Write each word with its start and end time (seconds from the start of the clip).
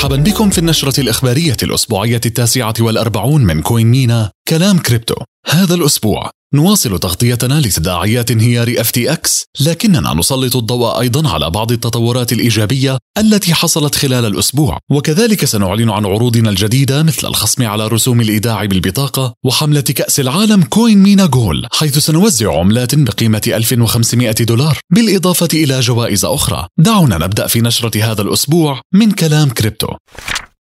مرحبا 0.00 0.16
بكم 0.16 0.50
في 0.50 0.58
النشرة 0.58 1.00
الإخبارية 1.00 1.56
الأسبوعية 1.62 2.20
التاسعة 2.26 2.74
والأربعون 2.80 3.44
من 3.44 3.62
CoinMENA 3.62 4.30
كلام 4.48 4.78
كريبتو. 4.78 5.14
هذا 5.46 5.74
الأسبوع 5.74 6.30
نواصل 6.54 6.98
تغطيتنا 6.98 7.60
لتداعيات 7.60 8.30
انهيار 8.30 8.74
FTX 8.78 9.44
لكننا 9.60 10.14
نسلط 10.14 10.56
الضوء 10.56 11.00
أيضا 11.00 11.28
على 11.28 11.50
بعض 11.50 11.72
التطورات 11.72 12.32
الإيجابية 12.32 12.98
التي 13.18 13.54
حصلت 13.54 13.94
خلال 13.94 14.24
الأسبوع. 14.24 14.78
وكذلك 14.90 15.44
سنعلن 15.44 15.90
عن 15.90 16.06
عروضنا 16.06 16.50
الجديدة 16.50 17.02
مثل 17.02 17.26
الخصم 17.26 17.66
على 17.66 17.86
رسوم 17.86 18.20
الإيداع 18.20 18.64
بالبطاقة 18.64 19.34
وحملة 19.44 19.80
كأس 19.80 20.20
العالم 20.20 20.62
CoinMENA 20.62 21.26
Goal 21.26 21.66
حيث 21.72 21.98
سنوزع 21.98 22.58
عملات 22.58 22.94
بقيمة 22.94 23.42
1500 23.46 24.30
دولار 24.30 24.78
بالإضافة 24.92 25.48
إلى 25.54 25.80
جوائز 25.80 26.24
أخرى. 26.24 26.66
دعونا 26.78 27.18
نبدأ 27.18 27.46
في 27.46 27.60
نشرة 27.60 28.04
هذا 28.12 28.22
الأسبوع 28.22 28.80
من 28.94 29.10
كلام 29.10 29.50
كريبتو. 29.50 29.88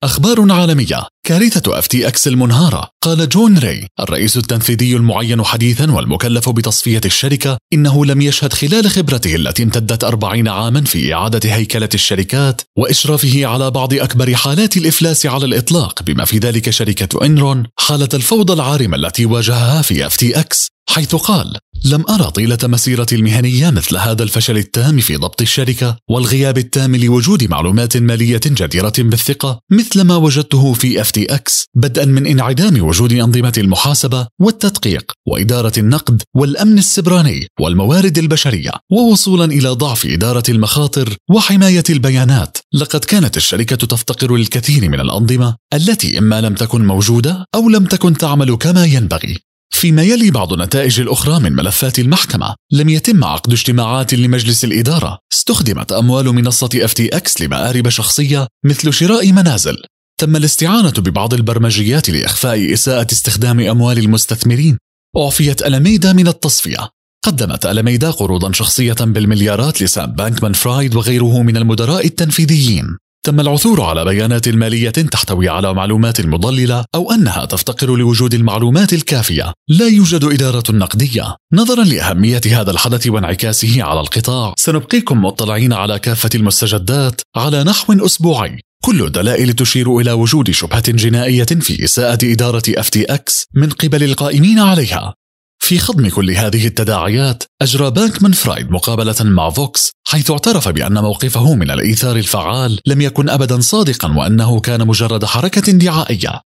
أخبار 0.04 0.52
عالمية. 0.52 1.06
كارثة 1.26 1.78
FTX 1.78 2.28
المنهارة. 2.28 2.88
قال 3.02 3.28
جون 3.28 3.58
ري 3.58 3.86
الرئيس 4.00 4.36
التنفيذي 4.36 4.96
المعين 4.96 5.44
حديثا 5.44 5.92
والمكلف 5.92 6.48
بتصفية 6.48 7.00
الشركة 7.04 7.58
إنه 7.72 8.04
لم 8.04 8.20
يشهد 8.20 8.52
خلال 8.52 8.90
خبرته 8.90 9.34
التي 9.34 9.62
امتدت 9.62 10.04
أربعين 10.04 10.48
عاما 10.48 10.84
في 10.84 11.14
إعادة 11.14 11.54
هيكلة 11.54 11.88
الشركات 11.94 12.62
وإشرافه 12.78 13.46
على 13.46 13.70
بعض 13.70 13.94
أكبر 13.94 14.34
حالات 14.34 14.76
الإفلاس 14.76 15.26
على 15.26 15.44
الإطلاق 15.44 16.02
بما 16.02 16.24
في 16.24 16.38
ذلك 16.38 16.70
شركة 16.70 17.26
إنرون 17.26 17.66
حالة 17.78 18.08
الفوضى 18.14 18.52
العارمة 18.52 18.96
التي 18.96 19.26
واجهها 19.26 19.82
في 19.82 20.06
FTX 20.06 20.68
حيث 20.88 21.14
قال 21.14 21.56
لم 21.84 22.04
أرى 22.10 22.30
طيلة 22.30 22.58
مسيرتي 22.64 23.14
المهنية 23.16 23.70
مثل 23.70 23.96
هذا 23.96 24.22
الفشل 24.22 24.56
التام 24.56 24.98
في 24.98 25.16
ضبط 25.16 25.42
الشركة 25.42 25.96
والغياب 26.10 26.58
التام 26.58 26.96
لوجود 26.96 27.44
معلومات 27.44 27.96
مالية 27.96 28.40
جديرة 28.46 28.92
بالثقة 28.98 29.60
مثل 29.70 30.02
ما 30.02 30.16
وجدته 30.16 30.72
في 30.72 31.04
FTX 31.04 31.64
بدءا 31.74 32.04
من 32.04 32.26
انعدام 32.26 32.82
وجود 32.82 33.12
أنظمة 33.12 33.52
المحاسبة 33.58 34.26
والتدقيق 34.40 35.12
وإدارة 35.26 35.72
النقد 35.78 36.22
والأمن 36.36 36.78
السبراني 36.78 37.46
والموارد 37.60 38.18
البشرية 38.18 38.70
ووصولا 38.92 39.44
إلى 39.44 39.68
ضعف 39.68 40.06
إدارة 40.06 40.44
المخاطر 40.48 41.16
وحماية 41.30 41.84
البيانات. 41.90 42.58
لقد 42.74 43.04
كانت 43.04 43.36
الشركة 43.36 43.76
تفتقر 43.76 44.36
للكثير 44.36 44.88
من 44.88 45.00
الأنظمة 45.00 45.56
التي 45.74 46.18
إما 46.18 46.40
لم 46.40 46.54
تكن 46.54 46.86
موجودة 46.86 47.44
أو 47.54 47.68
لم 47.68 47.84
تكن 47.84 48.16
تعمل 48.16 48.56
كما 48.56 48.84
ينبغي. 48.84 49.45
فيما 49.76 50.02
يلي 50.02 50.30
بعض 50.30 50.52
النتائج 50.52 51.00
الأخرى 51.00 51.40
من 51.40 51.52
ملفات 51.52 51.98
المحكمة. 51.98 52.54
لم 52.72 52.88
يتم 52.88 53.24
عقد 53.24 53.52
اجتماعات 53.52 54.14
لمجلس 54.14 54.64
الإدارة. 54.64 55.18
استخدمت 55.32 55.92
أموال 55.92 56.26
منصة 56.26 56.68
FTX 56.68 57.40
لمآرب 57.40 57.88
شخصية 57.88 58.46
مثل 58.64 58.92
شراء 58.92 59.32
منازل. 59.32 59.76
تم 60.20 60.36
الاستعانة 60.36 60.92
ببعض 60.98 61.34
البرمجيات 61.34 62.10
لإخفاء 62.10 62.72
إساءة 62.72 63.06
استخدام 63.12 63.60
أموال 63.60 63.98
المستثمرين. 63.98 64.78
أعفيت 65.16 65.62
ألميدا 65.62 66.12
من 66.12 66.28
التصفية. 66.28 66.88
قدمت 67.24 67.66
ألميدا 67.66 68.10
قروضا 68.10 68.52
شخصية 68.52 68.96
بالمليارات 69.00 69.82
لسام 69.82 70.12
بانكمان 70.12 70.52
فرايد 70.52 70.94
وغيره 70.94 71.42
من 71.42 71.56
المدراء 71.56 72.06
التنفيذيين. 72.06 72.96
تم 73.26 73.40
العثور 73.40 73.82
على 73.82 74.04
بيانات 74.04 74.48
مالية 74.48 74.90
تحتوي 74.90 75.48
على 75.48 75.74
معلومات 75.74 76.20
مضللة 76.26 76.84
أو 76.94 77.12
أنها 77.12 77.44
تفتقر 77.44 77.96
لوجود 77.96 78.34
المعلومات 78.34 78.92
الكافية. 78.92 79.52
لا 79.68 79.86
يوجد 79.86 80.24
إدارة 80.24 80.62
نقدية. 80.70 81.36
نظرا 81.52 81.84
لأهمية 81.84 82.40
هذا 82.46 82.70
الحدث 82.70 83.06
وانعكاسه 83.06 83.82
على 83.82 84.00
القطاع، 84.00 84.54
سنبقيكم 84.58 85.24
مطلعين 85.24 85.72
على 85.72 85.98
كافة 85.98 86.30
المستجدات 86.34 87.20
على 87.36 87.64
نحو 87.64 87.92
أسبوعي. 87.92 88.60
كل 88.84 89.02
الدلائل 89.02 89.52
تشير 89.52 89.98
إلى 89.98 90.12
وجود 90.12 90.50
شبهة 90.50 90.92
جنائية 90.92 91.44
في 91.44 91.84
إساءة 91.84 92.18
إدارة 92.22 92.62
FTX 92.80 93.44
من 93.54 93.70
قبل 93.70 94.02
القائمين 94.02 94.58
عليها 94.58 95.14
في 95.58 95.78
خضم 95.78 96.08
كل 96.08 96.30
هذه 96.30 96.66
التداعيات 96.66 97.42
أجرى 97.62 97.90
بانكمان 97.90 98.32
فرايد 98.32 98.70
مقابلة 98.70 99.14
مع 99.20 99.50
Vox 99.50 99.90
حيث 100.06 100.30
اعترف 100.30 100.68
بأن 100.68 100.98
موقفه 100.98 101.54
من 101.54 101.70
الإيثار 101.70 102.16
الفعال 102.16 102.80
لم 102.86 103.00
يكن 103.00 103.28
أبدا 103.28 103.60
صادقا 103.60 104.16
وأنه 104.16 104.60
كان 104.60 104.86
مجرد 104.86 105.24
حركة 105.24 105.72
دعائية. 105.72 106.40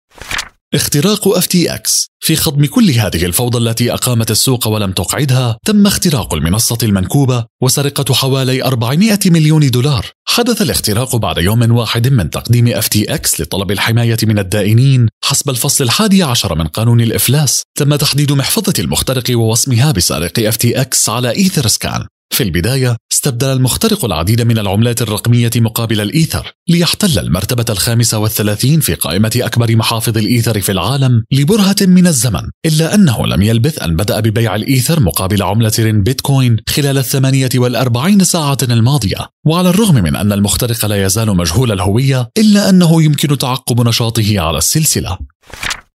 اختراق 0.73 1.27
FTX 1.27 2.07
في 2.19 2.35
خضم 2.35 2.65
كل 2.65 2.89
هذه 2.91 3.25
الفوضى 3.25 3.57
التي 3.57 3.93
أقامت 3.93 4.31
السوق 4.31 4.67
ولم 4.67 4.91
تقعدها 4.91 5.57
تم 5.65 5.87
اختراق 5.87 6.33
المنصة 6.33 6.77
المنكوبة 6.83 7.45
وسرقة 7.61 8.13
حوالي 8.13 8.63
400 8.63 9.19
مليون 9.25 9.71
دولار. 9.71 10.05
حدث 10.27 10.61
الاختراق 10.61 11.15
بعد 11.15 11.37
يوم 11.37 11.71
واحد 11.71 12.07
من 12.07 12.29
تقديم 12.29 12.67
FTX 12.67 13.41
لطلب 13.41 13.71
الحماية 13.71 14.17
من 14.23 14.39
الدائنين. 14.39 15.07
حسب 15.23 15.49
الفصل 15.49 15.83
الحادي 15.83 16.23
عشر 16.23 16.55
من 16.55 16.67
قانون 16.67 17.01
الإفلاس 17.01 17.63
تم 17.77 17.95
تحديد 17.95 18.31
محفظة 18.31 18.73
المخترق 18.79 19.37
ووصمها 19.37 19.91
بسارق 19.91 20.47
FTX 20.47 21.09
على 21.09 21.29
Etherscan. 21.29 22.05
في 22.29 22.43
البداية 22.43 22.97
استبدل 23.11 23.47
المخترق 23.47 24.05
العديد 24.05 24.41
من 24.41 24.59
العملات 24.59 25.01
الرقمية 25.01 25.49
مقابل 25.55 26.01
الإيثر 26.01 26.53
ليحتل 26.67 27.19
المرتبة 27.19 27.65
الخامسة 27.69 28.17
والثلاثين 28.17 28.79
في 28.79 28.93
قائمة 28.93 29.31
أكبر 29.35 29.75
محافظ 29.75 30.17
الإيثر 30.17 30.61
في 30.61 30.71
العالم 30.71 31.23
لبرهة 31.31 31.75
من 31.81 32.07
الزمن 32.07 32.41
إلا 32.65 32.95
أنه 32.95 33.27
لم 33.27 33.41
يلبث 33.41 33.81
أن 33.81 33.95
بدأ 33.95 34.19
ببيع 34.19 34.55
الإيثر 34.55 34.99
مقابل 34.99 35.43
عملة 35.43 35.73
بيتكوين 35.79 36.57
خلال 36.69 36.97
الثمانية 36.97 37.49
والأربعين 37.55 38.23
ساعة 38.23 38.57
الماضية. 38.63 39.29
وعلى 39.45 39.69
الرغم 39.69 39.95
من 39.95 40.15
أن 40.15 40.33
المخترق 40.33 40.85
لا 40.85 41.05
يزال 41.05 41.37
مجهول 41.37 41.71
الهوية 41.71 42.29
إلا 42.37 42.69
أنه 42.69 43.03
يمكن 43.03 43.37
تعقب 43.37 43.87
نشاطه 43.87 44.39
على 44.39 44.57
السلسلة. 44.57 45.17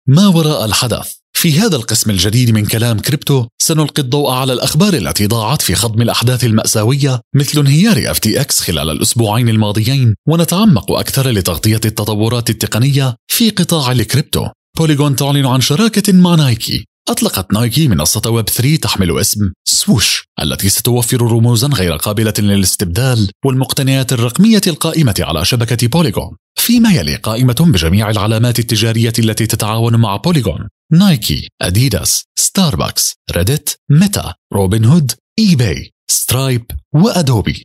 ما 0.06 0.28
وراء 0.28 0.64
الحدث؟ 0.64 1.19
في 1.40 1.60
هذا 1.60 1.76
القسم 1.76 2.10
الجديد 2.10 2.50
من 2.50 2.66
كلام 2.66 2.98
كريبتو 2.98 3.46
سنلقي 3.62 4.02
الضوء 4.02 4.30
على 4.30 4.52
الأخبار 4.52 4.94
التي 4.94 5.26
ضاعت 5.26 5.62
في 5.62 5.74
خضم 5.74 6.02
الأحداث 6.02 6.44
المأساوية 6.44 7.20
مثل 7.34 7.60
انهيار 7.60 8.10
FTX 8.10 8.60
خلال 8.60 8.90
الأسبوعين 8.90 9.48
الماضيين 9.48 10.14
ونتعمق 10.28 10.92
أكثر 10.92 11.30
لتغطية 11.30 11.80
التطورات 11.84 12.50
التقنية 12.50 13.16
في 13.32 13.50
قطاع 13.50 13.92
الكريبتو. 13.92 14.46
Polygon 14.78 15.16
تعلن 15.16 15.46
عن 15.46 15.60
شراكة 15.60 16.12
مع 16.12 16.34
Nike. 16.34 16.86
أطلقت 17.08 17.52
Nike 17.52 17.88
منصة 17.88 18.30
ويب 18.30 18.48
3 18.48 18.76
تحمل 18.76 19.20
اسم 19.20 19.40
Swoosh 19.68 20.24
التي 20.42 20.68
ستوفر 20.68 21.22
رموزا 21.22 21.68
غير 21.68 21.96
قابلة 21.96 22.34
للاستبدال 22.38 23.30
والمقتنيات 23.44 24.12
الرقمية 24.12 24.60
القائمة 24.66 25.14
على 25.20 25.44
شبكة 25.44 25.88
Polygon. 25.88 26.36
فيما 26.58 26.92
يلي 26.92 27.16
قائمة 27.16 27.56
بجميع 27.60 28.10
العلامات 28.10 28.58
التجارية 28.58 29.12
التي 29.18 29.46
تتعاون 29.46 29.96
مع 29.96 30.16
Polygon 30.16 30.68
Nike، 30.92 31.48
Adidas، 31.62 32.24
Starbucks، 32.38 33.14
Reddit، 33.32 33.78
Meta، 33.90 34.34
Robinhood، 34.52 35.12
eBay، 35.38 35.90
Stripe 36.10 36.64
و 36.94 37.04
Adobe. 37.04 37.64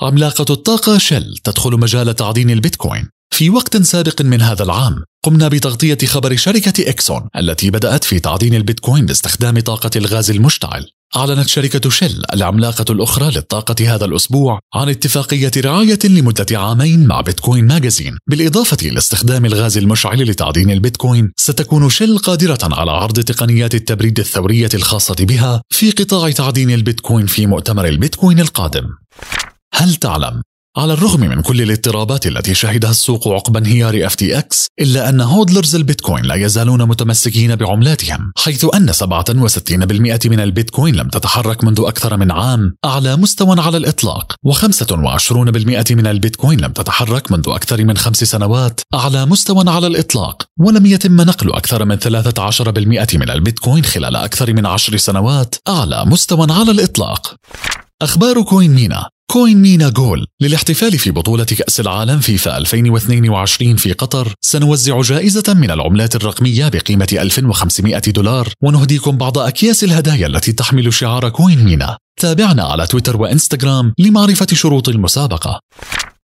عملاقة 0.00 0.52
الطاقة 0.52 0.98
Shell 0.98 1.36
تدخل 1.44 1.70
مجال 1.70 2.14
تعدين 2.14 2.50
البيتكوين. 2.50 3.08
في 3.34 3.50
وقت 3.50 3.76
سابق 3.76 4.22
من 4.22 4.42
هذا 4.42 4.62
العام 4.62 5.04
قمنا 5.24 5.48
بتغطية 5.48 5.98
خبر 6.06 6.36
شركة 6.36 6.90
إكسون 6.90 7.28
التي 7.36 7.70
بدأت 7.70 8.04
في 8.04 8.20
تعدين 8.20 8.54
البيتكوين 8.54 9.06
باستخدام 9.06 9.60
طاقة 9.60 9.90
الغاز 9.96 10.30
المشتعل. 10.30 10.86
أعلنت 11.16 11.48
شركة 11.48 11.90
شيل 11.90 12.22
العملاقة 12.32 12.92
الأخرى 12.92 13.30
للطاقة 13.30 13.94
هذا 13.94 14.04
الأسبوع 14.04 14.58
عن 14.74 14.88
اتفاقية 14.88 15.50
رعاية 15.56 15.98
لمدة 16.04 16.58
عامين 16.58 17.06
مع 17.06 17.20
بيتكوين 17.20 17.66
ماجازين. 17.66 18.18
بالإضافة 18.30 18.88
لاستخدام 18.88 19.44
الغاز 19.44 19.78
المشعل 19.78 20.22
لتعدين 20.22 20.70
البيتكوين 20.70 21.32
ستكون 21.36 21.90
شيل 21.90 22.18
قادرة 22.18 22.58
على 22.62 22.90
عرض 22.90 23.20
تقنيات 23.20 23.74
التبريد 23.74 24.18
الثورية 24.18 24.70
الخاصة 24.74 25.16
بها 25.20 25.62
في 25.70 25.90
قطاع 25.90 26.30
تعدين 26.30 26.70
البيتكوين 26.70 27.26
في 27.26 27.46
مؤتمر 27.46 27.86
البيتكوين 27.88 28.40
القادم. 28.40 28.84
هل 29.74 29.94
تعلم 29.94 30.42
على 30.76 30.92
الرغم 30.92 31.20
من 31.20 31.42
كل 31.42 31.62
الاضطرابات 31.62 32.26
التي 32.26 32.54
شهدها 32.54 32.90
السوق 32.90 33.28
عقب 33.28 33.56
انهيار 33.56 34.06
FTX 34.06 34.66
إلا 34.80 35.08
أن 35.08 35.20
HODLers 35.20 35.74
البيتكوين 35.74 36.24
لا 36.24 36.34
يزالون 36.34 36.82
متمسكين 36.88 37.56
بعملاتهم 37.56 38.32
حيث 38.36 38.66
أن 38.74 38.92
67% 38.92 40.26
من 40.26 40.40
البيتكوين 40.40 40.94
لم 40.94 41.08
تتحرك 41.08 41.64
منذ 41.64 41.80
أكثر 41.80 42.16
من 42.16 42.30
عام 42.30 42.76
أعلى 42.84 43.16
مستوى 43.16 43.60
على 43.60 43.76
الإطلاق 43.76 44.32
و25% 44.48 45.32
من 45.90 46.06
البيتكوين 46.06 46.60
لم 46.60 46.72
تتحرك 46.72 47.32
منذ 47.32 47.44
أكثر 47.48 47.84
من 47.84 47.96
خمس 47.96 48.24
سنوات 48.24 48.80
أعلى 48.94 49.26
مستوى 49.26 49.64
على 49.66 49.86
الإطلاق 49.86 50.42
ولم 50.60 50.86
يتم 50.86 51.20
نقل 51.20 51.52
أكثر 51.52 51.84
من 51.84 51.98
13% 51.98 53.16
من 53.16 53.30
البيتكوين 53.30 53.84
خلال 53.84 54.16
أكثر 54.16 54.52
من 54.52 54.66
عشر 54.66 54.96
سنوات 54.96 55.54
أعلى 55.68 56.04
مستوى 56.04 56.46
على 56.50 56.70
الإطلاق. 56.70 57.34
أخبار 58.02 58.42
CoinMENA. 58.42 59.13
CoinMENA 59.30 59.88
Goal 59.88 60.26
للاحتفال 60.40 60.98
في 60.98 61.10
بطولة 61.10 61.44
كأس 61.44 61.80
العالم 61.80 62.18
فيفا 62.20 62.58
2022 62.58 63.76
في 63.76 63.92
قطر. 63.92 64.34
سنوزع 64.40 65.00
جائزة 65.00 65.54
من 65.54 65.70
العملات 65.70 66.16
الرقمية 66.16 66.68
بقيمة 66.68 67.08
1500 67.12 67.98
دولار. 67.98 68.48
ونهديكم 68.62 69.16
بعض 69.16 69.38
أكياس 69.38 69.84
الهدايا 69.84 70.26
التي 70.26 70.52
تحمل 70.52 70.92
شعار 70.92 71.28
CoinMENA 71.28 71.98
تابعنا 72.20 72.62
على 72.62 72.86
تويتر 72.86 73.16
وإنستغرام 73.16 73.94
لمعرفة 73.98 74.46
شروط 74.52 74.88
المسابقة. 74.88 75.60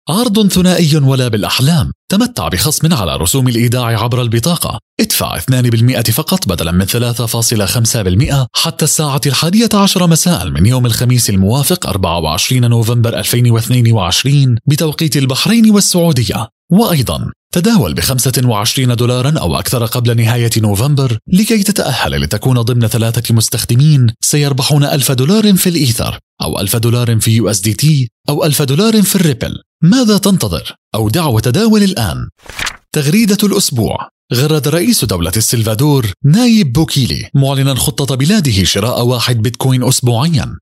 عرض 0.10 0.48
ثنائي 0.48 0.98
ولا 0.98 1.28
بالأحلام. 1.28 1.92
تمتع 2.10 2.48
بخصم 2.48 2.94
على 2.94 3.16
رسوم 3.16 3.48
الإيداع 3.48 4.04
عبر 4.04 4.22
البطاقة. 4.22 4.80
ادفع 5.00 5.38
2% 5.38 6.12
فقط 6.12 6.48
بدلا 6.48 6.72
من 6.72 6.86
3.5% 6.86 8.48
حتى 8.54 8.86
الساعة 8.86 9.22
الحادية 9.25 9.69
عشر 9.74 10.07
مساء 10.07 10.50
من 10.50 10.66
يوم 10.66 10.86
الخميس 10.86 11.30
الموافق 11.30 11.88
24 11.88 12.69
نوفمبر 12.69 13.19
2022 13.19 14.56
بتوقيت 14.66 15.18
البحرين 15.18 15.72
والسعودية. 15.72 16.48
وأيضا 16.72 17.31
تداول 17.56 17.94
ب 17.94 18.00
25 18.00 18.96
دولارا 18.96 19.40
أو 19.40 19.60
أكثر 19.60 19.86
قبل 19.86 20.18
نهاية 20.18 20.50
نوفمبر 20.57 21.18
لكي 21.28 21.63
تتأهل 21.63 22.22
لتكون 22.22 22.62
ضمن 22.62 22.88
ثلاثة 22.88 23.36
مستخدمين 23.36 24.07
سيربحون 24.22 24.84
ألف 24.84 25.12
دولار 25.12 25.54
في 25.54 25.69
الإيثر 25.69 26.19
أو 26.42 26.60
ألف 26.60 26.75
دولار 26.75 27.19
في 27.19 27.31
USDT 27.31 28.10
أو 28.30 28.46
ألف 28.46 28.62
دولار 28.62 29.02
في 29.02 29.16
الريبل. 29.16 29.56
ماذا 29.84 30.18
تنتظر؟ 30.18 30.75
أودع 30.96 31.25
وتداول 31.25 31.84
الآن. 31.84 32.30
تغريدة 32.92 33.38
الأسبوع. 33.44 34.10
غرد 34.34 34.68
رئيس 34.68 35.06
دولة 35.06 35.31
السلفادور 35.38 36.12
نايب 36.25 36.74
بوكيلي 36.74 37.30
معلنا 37.36 37.75
خطة 37.75 38.16
بلاده 38.16 38.63
شراء 38.63 39.06
واحد 39.06 39.42
بيتكوين 39.42 39.84
أسبوعيا. 39.84 40.56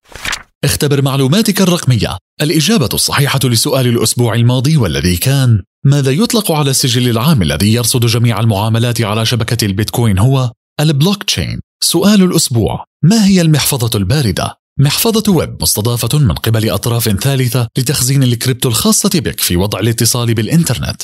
اختبر 0.64 1.02
معلوماتك 1.02 1.62
الرقمية 1.62 2.18
الإجابة 2.42 2.90
الصحيحة 2.94 3.40
لسؤال 3.44 3.88
الأسبوع 3.88 4.36
الماضي 4.36 4.78
والذي 4.78 5.18
كان 5.18 5.64
ماذا 5.86 6.12
يطلق 6.12 6.52
على 6.52 6.70
السجل 6.70 7.10
العام 7.10 7.42
الذي 7.42 7.74
يرصد 7.74 8.06
جميع 8.06 8.40
المعاملات 8.40 9.02
على 9.02 9.26
شبكة 9.26 9.66
البيتكوين 9.66 10.20
هو 10.20 10.52
البلوك 10.80 11.24
تشين 11.24 11.60
سؤال 11.84 12.24
الأسبوع 12.24 12.86
ما 13.04 13.26
هي 13.26 13.42
المحفظة 13.42 13.98
الباردة؟ 13.98 14.58
محفظة 14.80 15.32
ويب 15.32 15.58
مستضافة 15.62 16.20
من 16.20 16.36
قبل 16.36 16.70
أطراف 16.70 17.10
ثالثة 17.10 17.68
لتخزين 17.78 18.24
الكريبتو 18.24 18.70
الخاصة 18.70 19.10
بك 19.14 19.40
في 19.40 19.58
وضع 19.58 19.80
الاتصال 19.80 20.34
بالإنترنت. 20.34 21.02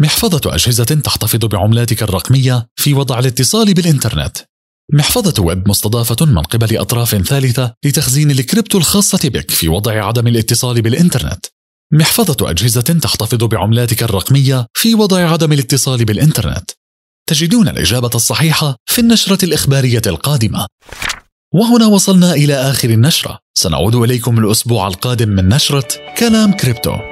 محفظة 0.00 0.54
أجهزة 0.54 0.84
تحتفظ 0.84 1.44
بعملاتك 1.44 2.02
الرقمية 2.02 2.66
في 2.76 2.94
وضع 2.94 3.18
الاتصال 3.18 3.74
بالإنترنت. 3.74 4.38
محفظة 4.94 5.42
ويب 5.42 5.68
مستضافة 5.68 6.26
من 6.26 6.42
قبل 6.42 6.78
أطراف 6.78 7.16
ثالثة 7.16 7.74
لتخزين 7.84 8.30
الكريبتو 8.30 8.78
الخاصة 8.78 9.28
بك 9.28 9.50
في 9.50 9.68
وضع 9.68 10.06
عدم 10.06 10.26
الاتصال 10.26 10.82
بالإنترنت. 10.82 11.46
محفظة 11.92 12.50
أجهزة 12.50 12.80
تحتفظ 12.80 13.44
بعملاتك 13.44 14.02
الرقمية 14.02 14.66
في 14.74 14.94
وضع 14.94 15.32
عدم 15.32 15.52
الاتصال 15.52 16.04
بالإنترنت. 16.04 16.70
تجدون 17.28 17.68
الإجابة 17.68 18.10
الصحيحة 18.14 18.76
في 18.86 19.00
النشرة 19.00 19.44
الإخبارية 19.44 20.02
القادمة. 20.06 20.66
وهنا 21.54 21.86
وصلنا 21.86 22.32
إلى 22.32 22.54
آخر 22.54 22.90
النشرة 22.90 23.38
سنعود 23.54 23.94
إليكم 23.94 24.38
الأسبوع 24.38 24.88
القادم 24.88 25.28
من 25.28 25.48
نشرة 25.48 25.88
كلام 26.18 26.52
كريبتو 26.52 27.11